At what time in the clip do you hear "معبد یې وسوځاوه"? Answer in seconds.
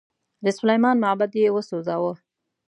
1.03-2.13